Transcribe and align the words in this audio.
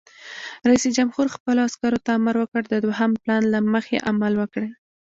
رئیس 0.67 0.85
جمهور 0.97 1.25
خپلو 1.35 1.59
عسکرو 1.67 2.03
ته 2.05 2.11
امر 2.19 2.35
وکړ؛ 2.39 2.63
د 2.69 2.75
دوهم 2.85 3.11
پلان 3.21 3.43
له 3.53 3.59
مخې 3.73 3.97
عمل 4.09 4.33
وکړئ! 4.37 4.69